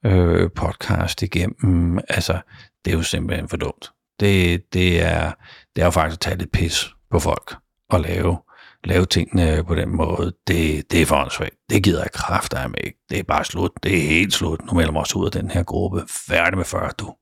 øh, 0.07 0.51
podcast 0.57 1.23
igennem. 1.23 1.99
Altså, 2.09 2.41
det 2.85 2.93
er 2.93 2.97
jo 2.97 3.03
simpelthen 3.03 3.49
for 3.49 3.57
dumt. 3.57 3.93
Det, 4.21 4.63
det, 4.73 5.03
er, 5.03 5.33
det 5.77 5.83
er 5.83 5.85
jo 5.85 5.91
faktisk 5.91 6.17
at 6.17 6.21
tage 6.21 6.39
lidt 6.39 6.53
pis 6.53 6.91
på 7.11 7.19
folk 7.19 7.55
og 7.91 8.01
lave, 8.01 8.39
lave 8.85 9.07
tingene 9.07 9.65
på 9.65 9.75
den 9.75 9.97
måde. 9.97 10.33
Det, 10.47 10.91
det 10.91 11.03
er 11.03 11.07
for 11.07 11.17
åndssvagt. 11.17 11.55
Det 11.71 11.85
gider 11.85 12.01
jeg 12.01 12.13
kraft 12.13 12.55
af 12.55 12.71
mig 12.71 12.79
ikke. 12.85 12.99
Det 13.11 13.19
er 13.19 13.23
bare 13.23 13.45
slut. 13.45 13.71
Det 13.83 13.97
er 13.97 14.09
helt 14.09 14.33
slut. 14.33 14.67
Nu 14.67 14.73
melder 14.75 14.93
mig 14.93 15.01
også 15.01 15.19
ud 15.19 15.27
af 15.27 15.33
den 15.33 15.51
her 15.51 15.63
gruppe. 15.63 16.05
Færdig 16.29 16.57
med 16.57 16.65
40, 16.65 16.91
du. 16.99 17.15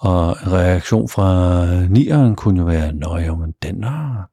Og 0.00 0.36
en 0.46 0.52
reaktion 0.52 1.08
fra 1.08 1.64
nieren 1.88 2.36
kunne 2.36 2.60
jo 2.60 2.66
være, 2.66 2.92
nå 2.92 3.18
jo, 3.18 3.34
men 3.34 3.54
den, 3.62 3.84
er, 3.84 4.28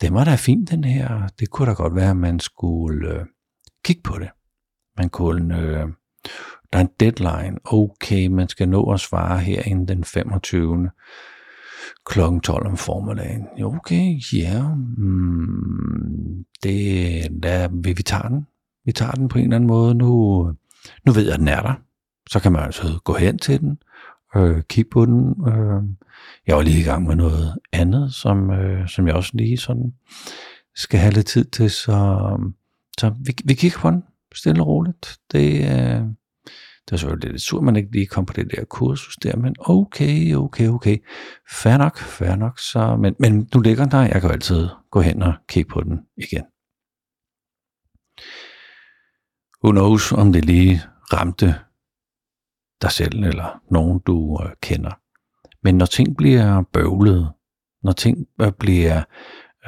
den 0.00 0.14
var 0.14 0.24
da 0.24 0.36
fin, 0.36 0.64
den 0.64 0.84
her. 0.84 1.28
Det 1.38 1.50
kunne 1.50 1.68
da 1.68 1.72
godt 1.72 1.94
være, 1.94 2.10
at 2.10 2.16
man 2.16 2.40
skulle 2.40 3.14
øh, 3.14 3.24
kigge 3.84 4.02
på 4.02 4.18
det. 4.18 4.30
Man 4.96 5.08
kunne, 5.08 5.58
øh, 5.58 5.88
der 6.72 6.78
er 6.78 6.80
en 6.80 6.90
deadline. 7.00 7.58
Okay, 7.64 8.26
man 8.26 8.48
skal 8.48 8.68
nå 8.68 8.92
at 8.92 9.00
svare 9.00 9.38
her 9.38 9.62
inden 9.62 9.88
den 9.88 10.04
25 10.04 10.90
klokken 12.06 12.40
12 12.40 12.66
om 12.66 12.76
formiddagen. 12.76 13.46
Okay, 13.64 14.20
ja, 14.32 14.38
yeah, 14.38 14.78
mm, 14.96 16.44
det, 16.62 17.42
der, 17.42 17.68
vi, 17.68 17.92
vi 17.92 18.02
tager 18.02 18.28
den. 18.28 18.46
Vi 18.84 18.92
tager 18.92 19.12
den 19.12 19.28
på 19.28 19.38
en 19.38 19.44
eller 19.44 19.56
anden 19.56 19.68
måde. 19.68 19.94
Nu, 19.94 20.42
nu 21.06 21.12
ved 21.12 21.24
jeg, 21.24 21.32
at 21.32 21.38
den 21.38 21.48
er 21.48 21.62
der. 21.62 21.74
Så 22.30 22.40
kan 22.40 22.52
man 22.52 22.62
altså 22.62 23.00
gå 23.04 23.14
hen 23.14 23.38
til 23.38 23.60
den 23.60 23.78
øh, 24.36 24.62
kigge 24.68 24.90
på 24.90 25.06
den. 25.06 25.48
Øh, 25.48 25.82
jeg 26.46 26.56
var 26.56 26.62
lige 26.62 26.80
i 26.80 26.84
gang 26.84 27.06
med 27.06 27.16
noget 27.16 27.58
andet, 27.72 28.14
som, 28.14 28.50
øh, 28.50 28.88
som 28.88 29.06
jeg 29.06 29.14
også 29.14 29.30
lige 29.34 29.56
sådan 29.56 29.92
skal 30.74 31.00
have 31.00 31.12
lidt 31.12 31.26
tid 31.26 31.44
til, 31.44 31.70
så, 31.70 32.18
så 32.98 33.14
vi, 33.20 33.34
vi 33.44 33.54
kigger 33.54 33.78
på 33.78 33.90
den 33.90 34.02
stille 34.34 34.62
og 34.62 34.66
roligt. 34.66 35.18
Det, 35.32 35.60
øh, 35.60 36.02
det 36.84 36.92
var 36.92 36.96
selvfølgelig 36.98 37.30
lidt 37.30 37.42
sur, 37.42 37.60
man 37.60 37.76
ikke 37.76 37.92
lige 37.92 38.06
kom 38.06 38.26
på 38.26 38.32
det 38.32 38.50
der 38.50 38.64
kursus 38.64 39.16
der, 39.16 39.36
men 39.36 39.56
okay, 39.58 40.34
okay, 40.34 40.68
okay. 40.68 40.98
Fair 41.50 41.76
nok, 41.76 41.98
fair 41.98 42.36
nok. 42.36 42.58
Så, 42.58 42.96
men, 42.96 43.16
men 43.18 43.48
nu 43.54 43.60
ligger 43.60 43.84
den 43.84 43.92
der, 43.92 44.00
jeg 44.00 44.12
kan 44.12 44.22
jo 44.22 44.28
altid 44.28 44.68
gå 44.90 45.00
hen 45.00 45.22
og 45.22 45.34
kigge 45.48 45.70
på 45.70 45.80
den 45.80 46.00
igen. 46.16 46.44
Who 49.64 49.72
knows, 49.72 50.12
om 50.12 50.32
det 50.32 50.44
lige 50.44 50.82
ramte 51.12 51.54
dig 52.82 52.92
selv 52.92 53.24
eller 53.24 53.62
nogen, 53.70 53.98
du 53.98 54.40
øh, 54.44 54.50
kender. 54.62 54.90
Men 55.62 55.78
når 55.78 55.86
ting 55.86 56.16
bliver 56.16 56.62
bøvlet, 56.72 57.32
når 57.82 57.92
ting 57.92 58.26
øh, 58.40 58.52
bliver 58.52 59.02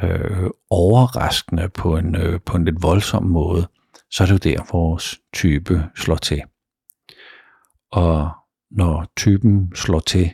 øh, 0.03 0.51
overraskende 0.71 1.69
på 1.69 1.97
en, 1.97 2.17
øh, 2.17 2.41
på 2.41 2.57
en 2.57 2.65
lidt 2.65 2.83
voldsom 2.83 3.25
måde, 3.25 3.69
så 4.11 4.23
er 4.23 4.27
det 4.27 4.33
jo 4.33 4.51
der, 4.51 4.73
vores 4.73 5.21
type 5.33 5.91
slår 5.97 6.17
til. 6.17 6.43
Og 7.93 8.31
når 8.71 9.07
typen 9.17 9.73
slår 9.75 10.01
til, 10.01 10.33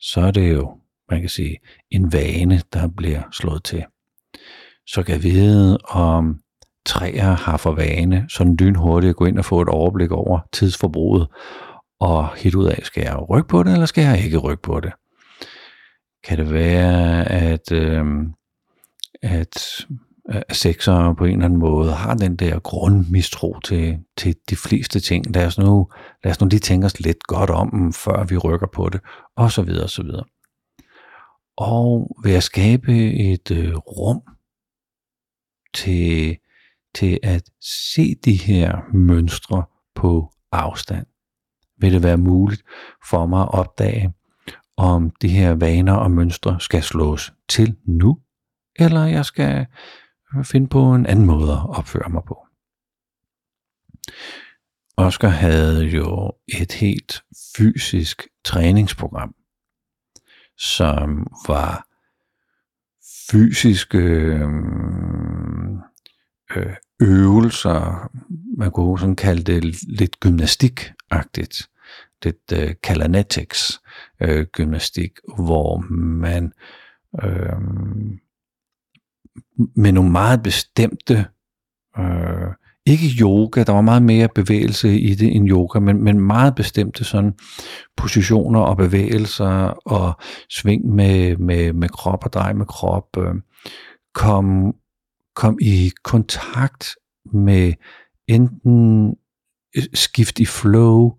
så 0.00 0.20
er 0.20 0.30
det 0.30 0.54
jo, 0.54 0.78
man 1.10 1.20
kan 1.20 1.28
sige, 1.28 1.58
en 1.90 2.12
vane, 2.12 2.62
der 2.72 2.88
bliver 2.96 3.22
slået 3.32 3.64
til. 3.64 3.84
Så 4.86 5.02
kan 5.02 5.22
vi 5.22 5.30
vide, 5.30 5.78
om 5.78 6.40
træer 6.86 7.30
har 7.30 7.56
for 7.56 7.72
vane, 7.72 8.26
sådan 8.28 8.56
lynhurtigt 8.56 9.10
at 9.10 9.16
gå 9.16 9.24
ind 9.24 9.38
og 9.38 9.44
få 9.44 9.62
et 9.62 9.68
overblik 9.68 10.10
over 10.10 10.40
tidsforbruget, 10.52 11.28
og 12.00 12.34
helt 12.34 12.54
ud 12.54 12.66
af, 12.66 12.80
skal 12.82 13.02
jeg 13.02 13.30
rykke 13.30 13.48
på 13.48 13.62
det, 13.62 13.72
eller 13.72 13.86
skal 13.86 14.04
jeg 14.04 14.24
ikke 14.24 14.38
rykke 14.38 14.62
på 14.62 14.80
det? 14.80 14.92
Kan 16.24 16.38
det 16.38 16.52
være, 16.52 17.28
at, 17.28 17.72
øh, 17.72 18.04
at 19.22 19.86
sexer 20.52 21.14
på 21.14 21.24
en 21.24 21.32
eller 21.32 21.44
anden 21.44 21.58
måde 21.58 21.92
har 21.92 22.14
den 22.14 22.36
der 22.36 22.58
grundmistro 22.58 23.60
til, 23.60 23.98
til 24.16 24.36
de 24.50 24.56
fleste 24.56 25.00
ting. 25.00 25.34
Lad 25.34 25.46
os, 25.46 25.58
nu, 25.58 25.88
lad 26.24 26.32
os 26.32 26.40
nu 26.40 26.46
lige 26.46 26.60
tænke 26.60 26.84
os 26.84 27.00
lidt 27.00 27.22
godt 27.22 27.50
om, 27.50 27.92
før 27.92 28.24
vi 28.24 28.36
rykker 28.36 28.66
på 28.66 28.88
det, 28.88 29.00
og 29.36 29.52
så 29.52 29.62
videre, 29.62 29.84
og 29.84 29.90
så 29.90 30.02
videre. 30.02 30.24
Og 31.56 32.16
ved 32.24 32.34
at 32.34 32.42
skabe 32.42 33.12
et 33.32 33.50
øh, 33.50 33.76
rum 33.76 34.22
til, 35.74 36.36
til 36.94 37.18
at 37.22 37.42
se 37.94 38.14
de 38.24 38.32
her 38.34 38.76
mønstre 38.94 39.64
på 39.94 40.32
afstand, 40.52 41.06
vil 41.80 41.92
det 41.92 42.02
være 42.02 42.16
muligt 42.16 42.62
for 43.10 43.26
mig 43.26 43.42
at 43.42 43.54
opdage, 43.54 44.12
om 44.76 45.10
de 45.22 45.28
her 45.28 45.54
vaner 45.54 45.94
og 45.94 46.10
mønstre 46.10 46.60
skal 46.60 46.82
slås 46.82 47.32
til 47.48 47.76
nu, 47.86 48.18
eller 48.78 49.04
jeg 49.04 49.24
skal 49.24 49.66
finde 50.44 50.68
på 50.68 50.94
en 50.94 51.06
anden 51.06 51.26
måde 51.26 51.52
at 51.52 51.78
opføre 51.78 52.08
mig 52.08 52.22
på. 52.28 52.46
Oscar 54.96 55.28
havde 55.28 55.84
jo 55.84 56.32
et 56.60 56.72
helt 56.72 57.22
fysisk 57.56 58.28
træningsprogram, 58.44 59.34
som 60.58 61.26
var 61.48 61.86
fysiske 63.30 63.98
øh, 63.98 64.50
øh 66.56 66.76
øvelser, 67.00 68.10
man 68.58 68.70
kunne 68.70 68.98
sådan 68.98 69.16
kalde 69.16 69.52
det 69.52 69.82
lidt 69.88 70.20
gymnastikagtigt, 70.20 71.70
lidt 72.22 72.52
øh, 72.52 72.64
uh, 72.64 72.70
kalanetics 72.82 73.80
øh, 74.20 74.46
gymnastik, 74.46 75.10
hvor 75.38 75.78
man 76.00 76.52
øh, 77.24 77.60
med 79.76 79.92
nogle 79.92 80.10
meget 80.10 80.42
bestemte 80.42 81.26
øh, 81.98 82.52
ikke 82.86 83.20
yoga, 83.20 83.62
der 83.62 83.72
var 83.72 83.80
meget 83.80 84.02
mere 84.02 84.28
bevægelse 84.34 85.00
i 85.00 85.14
det 85.14 85.36
end 85.36 85.50
yoga, 85.50 85.78
men, 85.78 86.04
men 86.04 86.20
meget 86.20 86.54
bestemte 86.54 87.04
sådan 87.04 87.32
positioner 87.96 88.60
og 88.60 88.76
bevægelser 88.76 89.80
og 89.86 90.20
sving 90.50 90.86
med, 90.94 91.36
med, 91.36 91.72
med 91.72 91.88
krop 91.88 92.24
og 92.24 92.32
drej 92.32 92.52
med 92.52 92.66
krop, 92.66 93.16
øh, 93.18 93.34
kom, 94.14 94.74
kom 95.34 95.58
i 95.60 95.90
kontakt 96.04 96.88
med 97.32 97.72
enten 98.28 99.14
øh, 99.76 99.82
skift 99.94 100.38
i 100.38 100.46
flow, 100.46 101.12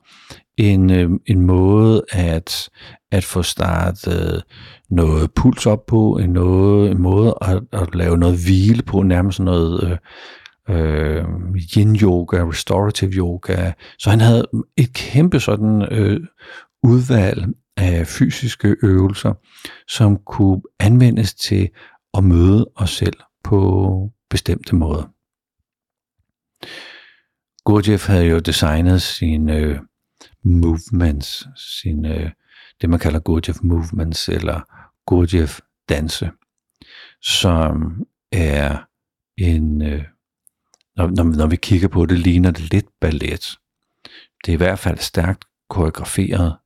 en, 0.57 0.89
øh, 0.91 1.09
en 1.25 1.41
måde 1.41 2.03
at, 2.11 2.69
at 3.11 3.23
få 3.23 3.43
startet 3.43 4.43
noget 4.89 5.31
puls 5.35 5.65
op 5.65 5.85
på, 5.85 6.17
en, 6.17 6.29
noget, 6.29 6.91
en 6.91 7.01
måde 7.01 7.35
at, 7.41 7.63
at 7.71 7.95
lave 7.95 8.17
noget 8.17 8.39
hvile 8.45 8.83
på, 8.83 9.03
nærmest 9.03 9.39
noget 9.39 9.83
øh, 9.83 9.97
øh, 10.69 11.23
yin-yoga, 11.77 12.43
restorative 12.49 13.11
yoga. 13.11 13.71
Så 13.99 14.09
han 14.09 14.19
havde 14.19 14.45
et 14.77 14.93
kæmpe 14.93 15.39
sådan 15.39 15.81
øh, 15.91 16.19
udvalg 16.83 17.45
af 17.77 18.07
fysiske 18.07 18.75
øvelser, 18.83 19.33
som 19.87 20.17
kunne 20.25 20.61
anvendes 20.79 21.35
til 21.35 21.69
at 22.13 22.23
møde 22.23 22.69
os 22.75 22.89
selv 22.89 23.17
på 23.43 24.11
bestemte 24.29 24.75
måder. 24.75 25.03
Gurdjieff 27.65 28.07
havde 28.07 28.25
jo 28.25 28.39
designet 28.39 29.01
sin 29.01 29.49
øh, 29.49 29.79
movements, 30.47 31.47
sine, 31.55 32.15
øh, 32.15 32.31
det 32.81 32.89
man 32.89 32.99
kalder 32.99 33.19
Gurdjieff 33.19 33.59
movements, 33.63 34.29
eller 34.29 34.61
Gurdjieff 35.05 35.59
danse, 35.89 36.31
som 37.21 38.05
er 38.31 38.77
en, 39.37 39.81
øh, 39.81 40.03
når, 40.95 41.07
når, 41.07 41.23
når 41.23 41.47
vi 41.47 41.55
kigger 41.55 41.87
på 41.87 42.05
det, 42.05 42.19
ligner 42.19 42.51
det 42.51 42.71
lidt 42.71 42.87
ballet. 43.01 43.57
Det 44.45 44.51
er 44.51 44.53
i 44.53 44.55
hvert 44.55 44.79
fald 44.79 44.97
stærkt 44.97 45.45
koreograferet, 45.69 46.57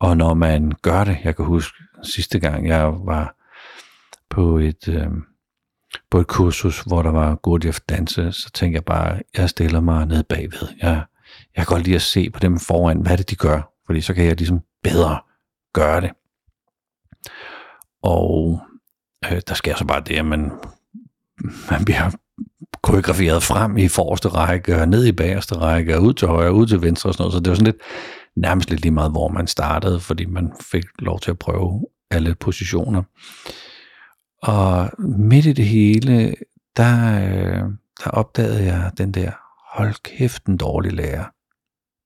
og 0.00 0.16
når 0.16 0.34
man 0.34 0.72
gør 0.82 1.04
det, 1.04 1.18
jeg 1.24 1.36
kan 1.36 1.44
huske 1.44 1.78
sidste 2.02 2.38
gang, 2.38 2.68
jeg 2.68 2.86
var 2.86 3.36
på 4.30 4.58
et, 4.58 4.88
øh, 4.88 5.10
på 6.10 6.20
et 6.20 6.26
kursus, 6.26 6.80
hvor 6.80 7.02
der 7.02 7.10
var 7.10 7.34
Gurdjieff 7.34 7.80
danse, 7.88 8.32
så 8.32 8.50
tænkte 8.50 8.76
jeg 8.76 8.84
bare, 8.84 9.22
jeg 9.36 9.50
stiller 9.50 9.80
mig 9.80 10.06
ned 10.06 10.22
bagved. 10.22 10.68
Jeg, 10.82 11.04
jeg 11.56 11.66
kan 11.66 11.74
godt 11.74 11.84
lide 11.84 11.96
at 11.96 12.02
se 12.02 12.30
på 12.30 12.40
dem 12.40 12.58
foran, 12.58 13.00
hvad 13.00 13.12
er 13.12 13.16
det, 13.16 13.30
de 13.30 13.36
gør, 13.36 13.72
fordi 13.86 14.00
så 14.00 14.14
kan 14.14 14.24
jeg 14.24 14.36
ligesom 14.36 14.60
bedre 14.82 15.18
gøre 15.74 16.00
det. 16.00 16.10
Og 18.02 18.60
øh, 19.32 19.40
der 19.48 19.54
sker 19.54 19.76
så 19.76 19.84
bare 19.84 20.00
det, 20.00 20.16
at 20.16 20.26
man, 20.26 20.52
man 21.70 21.84
bliver 21.84 22.10
koreograferet 22.82 23.42
frem 23.42 23.76
i 23.76 23.88
forreste 23.88 24.28
række, 24.28 24.80
og 24.80 24.88
ned 24.88 25.06
i 25.06 25.12
bagerste 25.12 25.54
række, 25.54 25.96
og 25.96 26.02
ud 26.02 26.14
til 26.14 26.28
højre, 26.28 26.52
ud 26.52 26.66
til 26.66 26.82
venstre 26.82 27.10
og 27.10 27.14
sådan 27.14 27.22
noget. 27.22 27.32
Så 27.32 27.40
det 27.40 27.50
var 27.50 27.54
sådan 27.54 27.64
lidt, 27.64 27.82
nærmest 28.36 28.70
lidt 28.70 28.80
lige 28.82 28.92
meget, 28.92 29.10
hvor 29.10 29.28
man 29.28 29.46
startede, 29.46 30.00
fordi 30.00 30.24
man 30.24 30.52
fik 30.60 30.84
lov 30.98 31.20
til 31.20 31.30
at 31.30 31.38
prøve 31.38 31.86
alle 32.10 32.34
positioner. 32.34 33.02
Og 34.42 34.90
midt 34.98 35.46
i 35.46 35.52
det 35.52 35.66
hele, 35.66 36.34
der, 36.76 37.20
øh, 37.24 37.62
der 38.04 38.10
opdagede 38.10 38.64
jeg 38.64 38.90
den 38.98 39.12
der, 39.12 39.30
hold 39.76 39.94
kæft, 40.02 40.46
en 40.46 40.56
dårlig 40.56 40.92
lærer. 40.92 41.24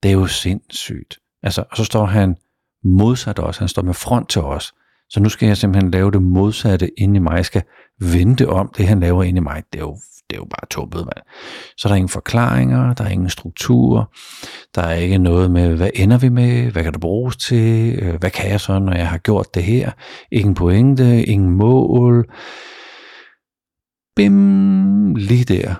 Det 0.02 0.08
er 0.08 0.12
jo 0.12 0.26
sindssygt. 0.26 1.18
Altså, 1.42 1.64
og 1.70 1.76
så 1.76 1.84
står 1.84 2.04
han 2.04 2.36
modsat 2.84 3.38
os, 3.38 3.58
han 3.58 3.68
står 3.68 3.82
med 3.82 3.94
front 3.94 4.28
til 4.28 4.42
os. 4.42 4.72
Så 5.10 5.20
nu 5.20 5.28
skal 5.28 5.46
jeg 5.46 5.56
simpelthen 5.56 5.90
lave 5.90 6.10
det 6.10 6.22
modsatte 6.22 7.00
inde 7.00 7.16
i 7.16 7.20
mig. 7.20 7.36
Jeg 7.36 7.46
skal 7.46 7.62
vente 8.00 8.48
om 8.48 8.72
det, 8.76 8.88
han 8.88 9.00
laver 9.00 9.22
inde 9.22 9.38
i 9.38 9.40
mig. 9.40 9.62
Det 9.72 9.78
er 9.78 9.84
jo, 9.84 9.94
det 10.30 10.36
er 10.36 10.40
jo 10.40 10.44
bare 10.44 10.66
tubbet, 10.70 10.98
mand. 10.98 11.26
Så 11.76 11.88
der 11.88 11.94
er 11.94 11.96
ingen 11.96 12.08
forklaringer, 12.08 12.94
der 12.94 13.04
er 13.04 13.08
ingen 13.08 13.30
struktur, 13.30 14.14
der 14.74 14.82
er 14.82 14.94
ikke 14.94 15.18
noget 15.18 15.50
med, 15.50 15.76
hvad 15.76 15.90
ender 15.94 16.18
vi 16.18 16.28
med, 16.28 16.70
hvad 16.70 16.82
kan 16.82 16.92
det 16.92 17.00
bruges 17.00 17.36
til, 17.36 17.98
øh, 18.02 18.14
hvad 18.20 18.30
kan 18.30 18.50
jeg 18.50 18.60
så, 18.60 18.78
når 18.78 18.92
jeg 18.92 19.08
har 19.08 19.18
gjort 19.18 19.54
det 19.54 19.64
her. 19.64 19.90
Ingen 20.32 20.54
pointe, 20.54 21.24
ingen 21.24 21.50
mål. 21.50 22.30
Bim, 24.16 25.14
lige 25.14 25.44
der, 25.44 25.74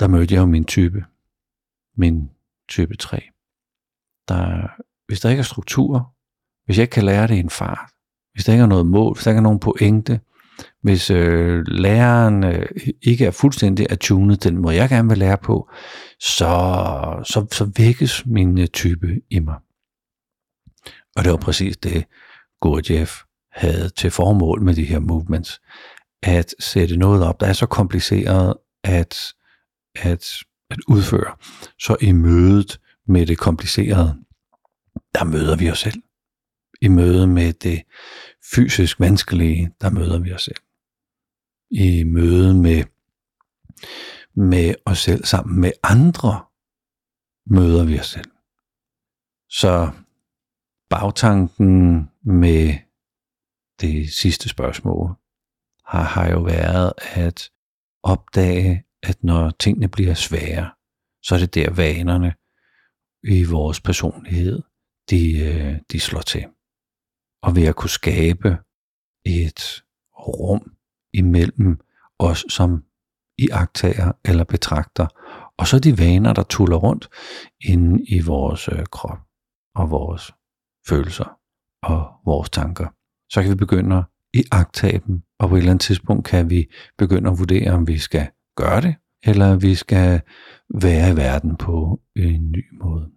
der 0.00 0.08
mødte 0.08 0.34
jeg 0.34 0.40
jo 0.40 0.46
min 0.46 0.64
type. 0.64 1.04
Min 1.96 2.30
type 2.70 2.96
3. 2.96 3.22
Der, 4.28 4.68
hvis 5.06 5.20
der 5.20 5.28
ikke 5.30 5.40
er 5.40 5.44
struktur, 5.44 6.14
hvis 6.64 6.76
jeg 6.78 6.82
ikke 6.82 6.92
kan 6.92 7.04
lære 7.04 7.26
det 7.26 7.34
i 7.34 7.40
en 7.40 7.50
fart, 7.50 7.90
hvis 8.32 8.44
der 8.44 8.52
ikke 8.52 8.62
er 8.62 8.66
noget 8.66 8.86
mål, 8.86 9.14
hvis 9.14 9.24
der 9.24 9.30
ikke 9.30 9.38
er 9.38 9.42
nogen 9.42 9.60
pointe, 9.60 10.20
hvis 10.82 11.10
øh, 11.10 11.66
læreren 11.66 12.44
øh, 12.44 12.66
ikke 13.02 13.26
er 13.26 13.30
fuldstændig 13.30 13.86
attunet 13.90 14.44
den 14.44 14.58
måde, 14.58 14.76
jeg 14.76 14.88
gerne 14.88 15.08
vil 15.08 15.18
lære 15.18 15.38
på, 15.38 15.70
så, 16.20 16.52
så, 17.24 17.46
så 17.52 17.70
vækkes 17.76 18.26
min 18.26 18.58
øh, 18.58 18.66
type 18.66 19.20
i 19.30 19.38
mig. 19.38 19.56
Og 21.16 21.24
det 21.24 21.30
var 21.30 21.38
præcis 21.38 21.76
det, 21.76 22.04
Gurdjieff 22.60 23.22
havde 23.52 23.88
til 23.88 24.10
formål 24.10 24.62
med 24.62 24.74
de 24.74 24.84
her 24.84 24.98
movements. 24.98 25.60
At 26.22 26.54
sætte 26.58 26.96
noget 26.96 27.24
op, 27.24 27.40
der 27.40 27.46
er 27.46 27.52
så 27.52 27.66
kompliceret 27.66 28.54
at, 28.84 29.34
at, 29.94 30.28
at 30.70 30.78
udføre. 30.88 31.36
Så 31.78 31.96
i 32.00 32.12
mødet 32.12 32.80
med 33.06 33.26
det 33.26 33.38
komplicerede, 33.38 34.24
der 35.14 35.24
møder 35.24 35.56
vi 35.56 35.70
os 35.70 35.78
selv 35.78 36.02
i 36.80 36.88
mødet 36.88 37.28
med 37.28 37.52
det 37.52 37.82
fysisk 38.54 39.00
vanskelige, 39.00 39.70
der 39.80 39.90
møder 39.90 40.18
vi 40.18 40.32
os 40.32 40.42
selv. 40.42 40.62
I 41.70 42.04
mødet 42.04 42.56
med, 42.56 42.84
med 44.34 44.74
os 44.86 44.98
selv 44.98 45.24
sammen 45.24 45.60
med 45.60 45.72
andre, 45.82 46.44
møder 47.46 47.84
vi 47.84 47.98
os 47.98 48.06
selv. 48.06 48.30
Så 49.48 49.90
bagtanken 50.90 52.08
med 52.22 52.74
det 53.80 54.12
sidste 54.12 54.48
spørgsmål 54.48 55.14
har, 55.84 56.02
har 56.02 56.30
jo 56.30 56.40
været 56.40 56.92
at 56.98 57.50
opdage, 58.02 58.84
at 59.02 59.24
når 59.24 59.50
tingene 59.50 59.88
bliver 59.88 60.14
svære, 60.14 60.70
så 61.22 61.34
er 61.34 61.38
det 61.38 61.54
der 61.54 61.70
vanerne 61.70 62.34
i 63.24 63.44
vores 63.44 63.80
personlighed, 63.80 64.62
de, 65.10 65.40
øh, 65.40 65.78
de 65.92 66.00
slår 66.00 66.20
til 66.20 66.44
og 67.42 67.56
ved 67.56 67.66
at 67.66 67.76
kunne 67.76 67.90
skabe 67.90 68.58
et 69.26 69.84
rum 70.18 70.72
imellem 71.12 71.80
os 72.18 72.44
som 72.48 72.84
iagtager 73.38 74.12
eller 74.24 74.44
betragter, 74.44 75.06
og 75.58 75.66
så 75.66 75.78
de 75.78 75.98
vaner, 75.98 76.32
der 76.32 76.42
tuller 76.42 76.76
rundt 76.76 77.08
inde 77.60 78.04
i 78.08 78.20
vores 78.20 78.68
øh, 78.68 78.86
krop 78.86 79.18
og 79.74 79.90
vores 79.90 80.32
følelser 80.88 81.38
og 81.82 82.12
vores 82.24 82.50
tanker. 82.50 82.88
Så 83.32 83.42
kan 83.42 83.50
vi 83.50 83.56
begynde 83.56 83.96
at 83.96 84.04
iagtage 84.34 85.02
dem, 85.06 85.22
og 85.38 85.48
på 85.48 85.54
et 85.54 85.58
eller 85.58 85.70
andet 85.70 85.84
tidspunkt 85.84 86.26
kan 86.26 86.50
vi 86.50 86.70
begynde 86.98 87.30
at 87.30 87.38
vurdere, 87.38 87.72
om 87.72 87.86
vi 87.86 87.98
skal 87.98 88.30
gøre 88.56 88.80
det, 88.80 88.94
eller 89.22 89.56
vi 89.56 89.74
skal 89.74 90.20
være 90.74 91.12
i 91.12 91.16
verden 91.16 91.56
på 91.56 92.00
en 92.16 92.50
ny 92.50 92.64
måde. 92.82 93.10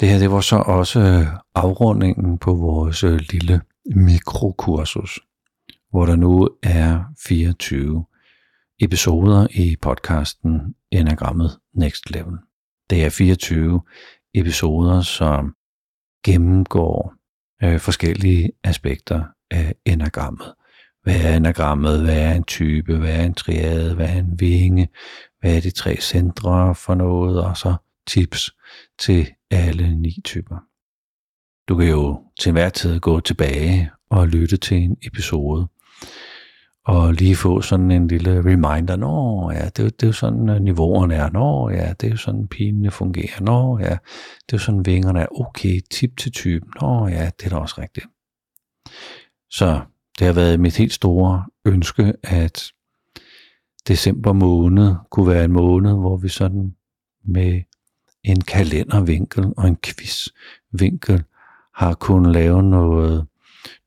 Det 0.00 0.08
her 0.08 0.18
det 0.18 0.30
var 0.30 0.40
så 0.40 0.56
også 0.56 1.00
øh, 1.00 1.26
afrundingen 1.54 2.38
på 2.38 2.54
vores 2.54 3.04
øh, 3.04 3.20
lille 3.32 3.60
mikrokursus, 3.86 5.20
hvor 5.90 6.06
der 6.06 6.16
nu 6.16 6.48
er 6.62 7.04
24 7.28 8.04
episoder 8.80 9.46
i 9.50 9.76
podcasten 9.82 10.74
Enagrammet 10.90 11.58
Next 11.74 12.10
Level. 12.10 12.34
Det 12.90 13.04
er 13.04 13.10
24 13.10 13.80
episoder, 14.34 15.00
som 15.00 15.54
gennemgår 16.24 17.14
øh, 17.62 17.80
forskellige 17.80 18.52
aspekter 18.64 19.24
af 19.50 19.74
enagrammet. 19.84 20.54
Hvad 21.06 21.20
er 21.20 21.34
anagrammet? 21.34 22.02
Hvad 22.02 22.18
er 22.18 22.34
en 22.34 22.44
type? 22.44 22.96
Hvad 22.96 23.10
er 23.10 23.22
en 23.22 23.34
triade? 23.34 23.94
Hvad 23.94 24.08
er 24.08 24.18
en 24.18 24.40
vinge? 24.40 24.88
Hvad 25.40 25.56
er 25.56 25.60
de 25.60 25.70
tre 25.70 25.96
centre 26.00 26.74
for 26.74 26.94
noget? 26.94 27.44
Og 27.44 27.56
så 27.56 27.74
tips 28.06 28.50
til 28.98 29.28
alle 29.50 29.96
ni 29.96 30.20
typer. 30.24 30.56
Du 31.68 31.76
kan 31.76 31.88
jo 31.88 32.22
til 32.40 32.52
hver 32.52 32.68
tid 32.68 33.00
gå 33.00 33.20
tilbage 33.20 33.90
og 34.10 34.28
lytte 34.28 34.56
til 34.56 34.76
en 34.76 34.96
episode, 35.02 35.68
og 36.86 37.12
lige 37.12 37.36
få 37.36 37.60
sådan 37.60 37.90
en 37.90 38.08
lille 38.08 38.38
reminder, 38.38 38.96
nå 38.96 39.50
ja, 39.50 39.64
det, 39.64 39.76
det 39.76 40.02
er 40.02 40.06
jo 40.06 40.12
sådan 40.12 40.48
øh, 40.48 40.60
niveauerne 40.60 41.14
er, 41.14 41.30
nå 41.30 41.70
ja, 41.70 41.92
det 42.00 42.06
er 42.06 42.10
jo 42.10 42.16
sådan 42.16 42.48
pinene 42.48 42.90
fungerer, 42.90 43.40
nå 43.40 43.78
ja, 43.78 43.96
det 44.46 44.52
er 44.52 44.52
jo 44.52 44.58
sådan 44.58 44.86
vingerne 44.86 45.20
er, 45.20 45.40
okay, 45.40 45.80
tip 45.90 46.16
til 46.16 46.32
typen, 46.32 46.70
nå 46.80 47.06
ja, 47.06 47.30
det 47.38 47.46
er 47.46 47.50
da 47.50 47.56
også 47.56 47.74
rigtigt. 47.80 48.06
Så 49.50 49.80
det 50.18 50.26
har 50.26 50.34
været 50.34 50.60
mit 50.60 50.76
helt 50.76 50.92
store 50.92 51.44
ønske, 51.64 52.12
at 52.22 52.72
december 53.88 54.32
måned 54.32 54.94
kunne 55.10 55.28
være 55.28 55.44
en 55.44 55.52
måned, 55.52 55.92
hvor 55.92 56.16
vi 56.16 56.28
sådan 56.28 56.74
med 57.24 57.62
en 58.24 58.40
kalendervinkel 58.40 59.52
og 59.56 59.68
en 59.68 59.76
quizvinkel 59.84 61.24
har 61.74 61.94
kunnet 61.94 62.32
lave 62.32 62.62
noget, 62.62 63.26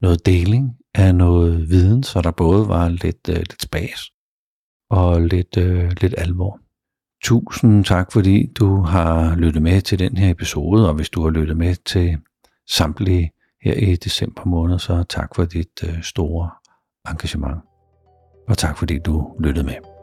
noget 0.02 0.26
deling 0.26 0.78
af 0.94 1.16
noget 1.16 1.70
viden, 1.70 2.04
så 2.04 2.22
der 2.22 2.32
både 2.32 2.68
var 2.68 2.90
lidt, 2.90 3.30
øh, 3.30 3.36
lidt 3.36 3.62
spas, 3.62 4.12
og 4.90 5.22
lidt, 5.22 5.58
øh, 5.58 5.92
lidt 6.02 6.16
alvor. 6.18 6.60
Tusind 7.24 7.86
tak, 7.86 8.12
fordi 8.12 8.52
du 8.60 8.82
har 8.82 9.36
lyttet 9.36 9.62
med 9.62 9.82
til 9.82 10.00
den 10.00 10.18
her 10.18 10.30
episode, 10.30 10.90
og 10.90 10.96
hvis 10.96 11.10
du 11.10 11.24
har 11.24 11.30
lyttet 11.30 11.58
med 11.58 11.76
til 11.86 12.18
samtlige 12.68 13.32
her 13.62 13.74
i 13.74 13.96
december 13.96 14.46
måned, 14.46 14.80
så 14.80 15.04
tak 15.04 15.36
for 15.36 15.46
dit 15.46 15.84
øh, 15.84 16.04
store 16.04 16.50
engagement. 17.10 17.62
Og 18.48 18.58
tak 18.58 18.78
fordi 18.78 19.00
du 19.00 19.36
lyttede 19.40 19.66
med. 19.66 19.99